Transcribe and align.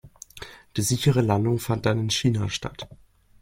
Die 0.77 0.81
sichere 0.81 1.21
Landung 1.21 1.59
fand 1.59 1.85
dann 1.85 1.99
in 1.99 2.09
China 2.09 2.49
statt. 2.49 2.87